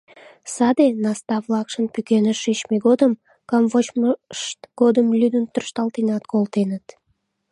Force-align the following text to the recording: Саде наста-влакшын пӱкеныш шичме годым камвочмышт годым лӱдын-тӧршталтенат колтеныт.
Саде 0.53 0.87
наста-влакшын 1.03 1.85
пӱкеныш 1.93 2.37
шичме 2.43 2.77
годым 2.85 3.13
камвочмышт 3.49 4.59
годым 4.79 5.07
лӱдын-тӧршталтенат 5.19 6.23
колтеныт. 6.31 6.85